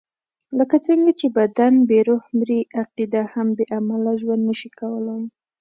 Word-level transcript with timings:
لکه 0.57 0.75
څنګه 0.87 1.11
چې 1.19 1.27
بدن 1.37 1.73
بې 1.89 1.99
روح 2.07 2.23
مري، 2.37 2.59
عقیده 2.79 3.23
هم 3.33 3.47
بې 3.57 3.65
عمله 3.77 4.11
ژوند 4.21 4.41
نشي 4.49 4.69
کولای. 4.79 5.23